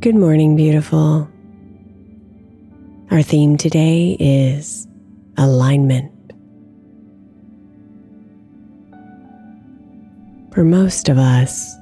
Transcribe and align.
Good 0.00 0.14
morning, 0.14 0.54
beautiful. 0.54 1.28
Our 3.10 3.20
theme 3.20 3.56
today 3.56 4.16
is 4.20 4.86
alignment. 5.36 6.12
For 10.54 10.62
most 10.62 11.08
of 11.08 11.18
us, 11.18 11.74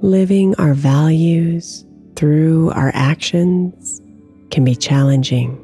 living 0.00 0.56
our 0.56 0.74
values 0.74 1.84
through 2.16 2.72
our 2.72 2.90
actions 2.92 4.02
can 4.50 4.64
be 4.64 4.74
challenging, 4.74 5.56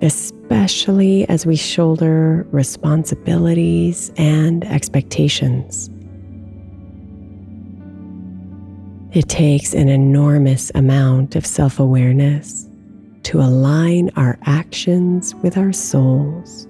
especially 0.00 1.28
as 1.28 1.44
we 1.44 1.56
shoulder 1.56 2.46
responsibilities 2.50 4.10
and 4.16 4.64
expectations. 4.64 5.90
It 9.12 9.28
takes 9.28 9.74
an 9.74 9.88
enormous 9.88 10.70
amount 10.76 11.34
of 11.34 11.44
self 11.44 11.80
awareness 11.80 12.68
to 13.24 13.40
align 13.40 14.10
our 14.14 14.38
actions 14.44 15.34
with 15.36 15.58
our 15.58 15.72
souls, 15.72 16.68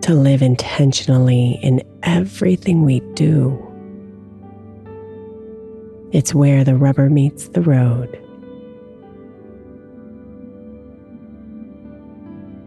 to 0.00 0.14
live 0.14 0.40
intentionally 0.40 1.58
in 1.62 1.82
everything 2.04 2.86
we 2.86 3.00
do. 3.12 3.62
It's 6.10 6.34
where 6.34 6.64
the 6.64 6.74
rubber 6.74 7.10
meets 7.10 7.48
the 7.48 7.60
road. 7.60 8.18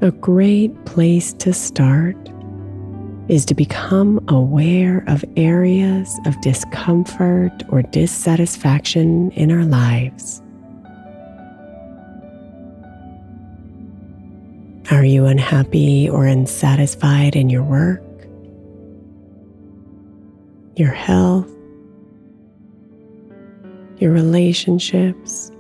A 0.02 0.12
great 0.12 0.86
place 0.86 1.34
to 1.34 1.54
start 1.54 2.31
is 3.32 3.46
to 3.46 3.56
become 3.56 4.22
aware 4.28 5.06
of 5.08 5.24
areas 5.38 6.20
of 6.26 6.40
discomfort 6.42 7.64
or 7.70 7.82
dissatisfaction 7.82 9.32
in 9.32 9.50
our 9.50 9.64
lives. 9.64 10.42
Are 14.92 15.06
you 15.06 15.28
unhappy 15.28 16.10
or 16.10 16.26
unsatisfied 16.26 17.38
in 17.38 17.50
your 17.50 17.64
work, 17.64 18.04
your 20.76 20.92
health, 20.92 21.50
your 24.00 24.12
relationships? 24.12 25.54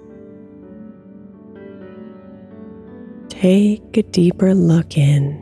Take 3.30 3.96
a 3.96 4.03
deeper 4.03 4.53
look 4.53 4.98
in 4.98 5.41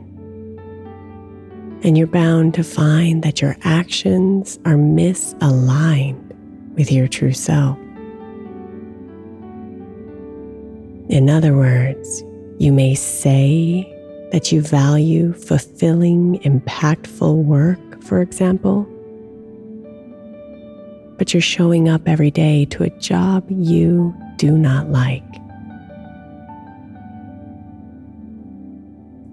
and 1.82 1.96
you're 1.96 2.06
bound 2.06 2.54
to 2.54 2.62
find 2.62 3.22
that 3.22 3.40
your 3.40 3.56
actions 3.62 4.58
are 4.64 4.74
misaligned 4.74 6.32
with 6.74 6.92
your 6.92 7.08
true 7.08 7.32
self. 7.32 7.78
In 11.08 11.28
other 11.28 11.56
words, 11.56 12.22
you 12.58 12.72
may 12.72 12.94
say 12.94 13.90
that 14.30 14.52
you 14.52 14.60
value 14.60 15.32
fulfilling, 15.32 16.38
impactful 16.40 17.34
work, 17.44 18.02
for 18.02 18.20
example, 18.20 18.84
but 21.18 21.34
you're 21.34 21.40
showing 21.40 21.88
up 21.88 22.02
every 22.06 22.30
day 22.30 22.64
to 22.66 22.82
a 22.82 22.90
job 22.98 23.44
you 23.50 24.14
do 24.36 24.56
not 24.56 24.90
like. 24.90 25.39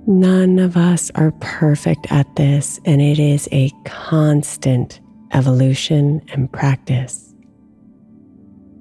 None 0.09 0.57
of 0.57 0.77
us 0.77 1.11
are 1.15 1.31
perfect 1.41 2.09
at 2.09 2.37
this, 2.37 2.79
and 2.85 3.01
it 3.01 3.19
is 3.19 3.49
a 3.51 3.71
constant 3.83 5.01
evolution 5.33 6.21
and 6.29 6.49
practice. 6.49 7.35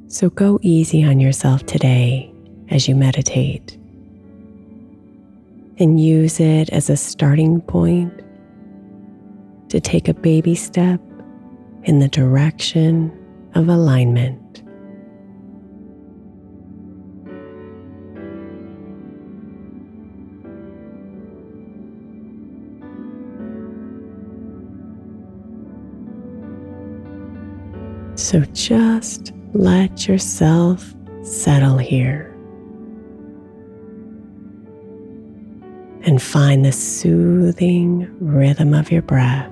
So 0.07 0.31
go 0.31 0.61
easy 0.63 1.03
on 1.03 1.19
yourself 1.19 1.67
today 1.67 2.33
as 2.71 2.87
you 2.87 2.95
meditate 2.95 3.77
and 5.81 6.01
use 6.01 6.39
it 6.39 6.71
as 6.71 6.89
a 6.89 6.97
starting 6.97 7.61
point 7.61 8.13
to 9.71 9.81
take 9.81 10.07
a 10.07 10.15
baby 10.15 10.55
step 10.55 11.01
in 11.83 11.99
the 11.99 12.09
direction 12.09 13.11
of 13.57 13.69
alignment. 13.69 14.46
So 28.27 28.41
just 28.55 29.33
let 29.53 30.09
yourself 30.09 30.97
settle 31.23 31.79
here 31.79 32.35
and 36.03 36.21
find 36.21 36.65
the 36.65 36.73
soothing 36.73 38.13
rhythm 38.19 38.75
of 38.75 38.91
your 38.91 39.03
breath. 39.03 39.49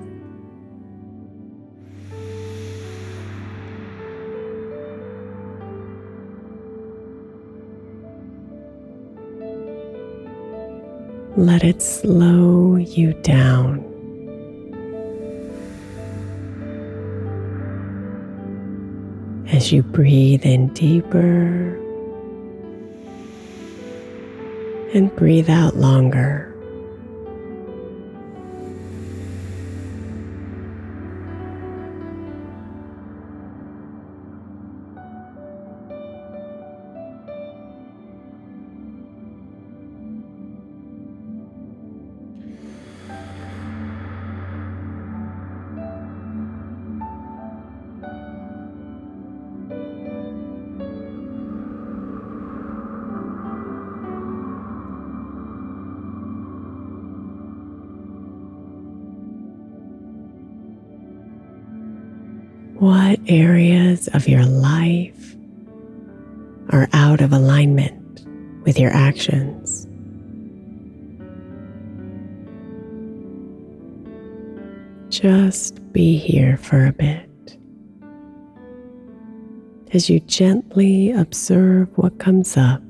Let 11.37 11.63
it 11.63 11.81
slow 11.81 12.75
you 12.75 13.13
down. 13.21 13.94
As 19.55 19.71
you 19.71 19.81
breathe 19.81 20.45
in 20.45 20.67
deeper 20.73 21.79
and 24.93 25.15
breathe 25.15 25.49
out 25.49 25.77
longer. 25.77 26.54
What 62.85 63.19
areas 63.25 64.07
of 64.09 64.27
your 64.27 64.45
life 64.45 65.35
are 66.69 66.87
out 66.93 67.19
of 67.19 67.33
alignment 67.33 68.23
with 68.63 68.77
your 68.77 68.91
actions? 68.91 69.87
Just 75.09 75.91
be 75.93 76.15
here 76.17 76.57
for 76.57 76.85
a 76.85 76.93
bit 76.93 77.57
as 79.91 80.07
you 80.07 80.19
gently 80.19 81.09
observe 81.09 81.89
what 81.97 82.19
comes 82.19 82.55
up. 82.55 82.83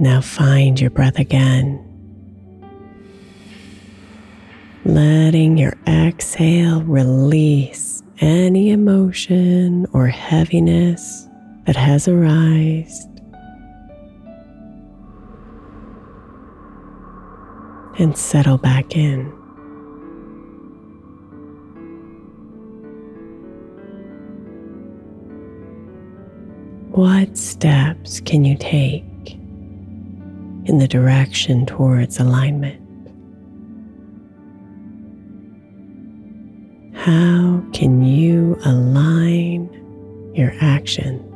Now 0.00 0.22
find 0.22 0.80
your 0.80 0.88
breath 0.88 1.18
again. 1.18 1.78
Letting 4.86 5.58
your 5.58 5.74
exhale 5.86 6.80
release 6.84 8.02
any 8.18 8.70
emotion 8.70 9.86
or 9.92 10.06
heaviness 10.06 11.28
that 11.66 11.76
has 11.76 12.08
arisen. 12.08 13.08
And 17.98 18.16
settle 18.16 18.56
back 18.56 18.96
in. 18.96 19.26
What 26.92 27.36
steps 27.36 28.20
can 28.20 28.46
you 28.46 28.56
take 28.56 29.04
in 30.70 30.78
the 30.78 30.86
direction 30.86 31.66
towards 31.66 32.20
alignment. 32.20 32.80
How 36.94 37.60
can 37.72 38.04
you 38.04 38.56
align 38.64 39.68
your 40.32 40.54
actions? 40.60 41.29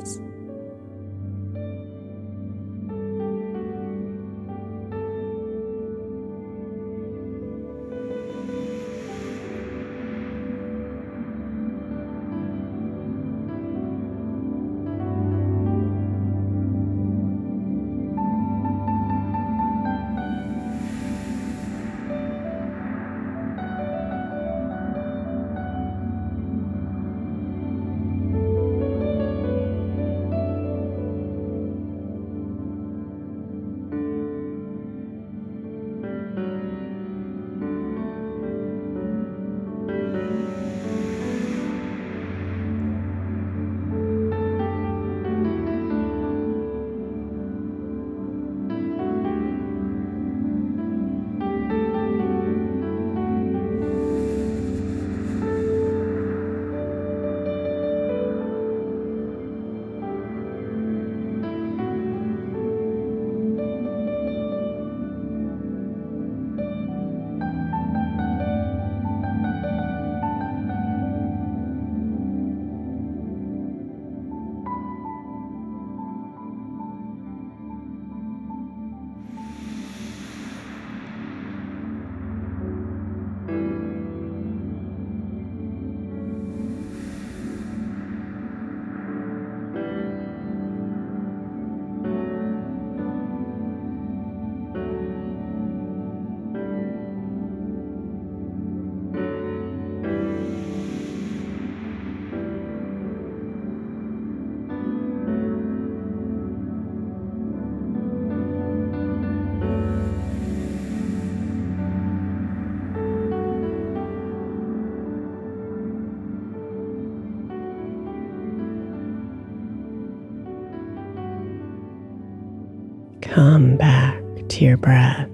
Come 123.35 123.76
back 123.76 124.23
to 124.47 124.64
your 124.64 124.76
breath. 124.76 125.29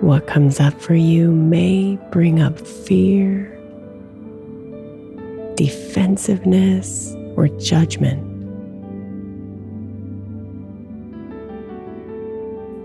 What 0.00 0.26
comes 0.26 0.58
up 0.58 0.80
for 0.80 0.94
you 0.94 1.30
may 1.32 1.98
bring 2.10 2.40
up 2.40 2.58
fear, 2.58 3.44
defensiveness, 5.54 7.14
or 7.36 7.48
judgment. 7.58 8.24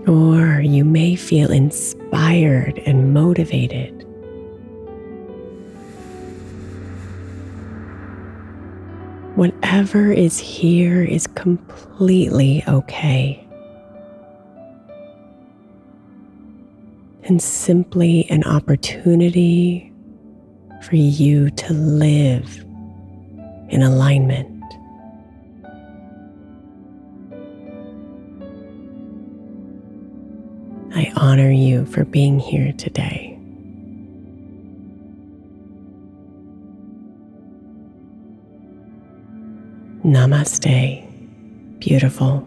Or 0.06 0.60
you 0.60 0.84
may 0.84 1.16
feel 1.16 1.50
inspired 1.50 2.78
and 2.80 3.14
motivated. 3.14 3.95
Whatever 9.36 10.10
is 10.10 10.38
here 10.38 11.02
is 11.02 11.26
completely 11.26 12.64
okay. 12.66 13.46
And 17.24 17.42
simply 17.42 18.24
an 18.30 18.44
opportunity 18.44 19.92
for 20.84 20.96
you 20.96 21.50
to 21.50 21.74
live 21.74 22.64
in 23.68 23.82
alignment. 23.82 24.64
I 30.94 31.12
honor 31.14 31.50
you 31.50 31.84
for 31.84 32.06
being 32.06 32.38
here 32.38 32.72
today. 32.72 33.35
Namaste, 40.06 41.02
beautiful. 41.80 42.46